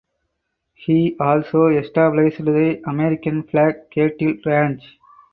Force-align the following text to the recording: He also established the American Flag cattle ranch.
He 0.73 1.15
also 1.19 1.67
established 1.67 2.43
the 2.43 2.81
American 2.89 3.43
Flag 3.43 3.91
cattle 3.91 4.33
ranch. 4.47 4.81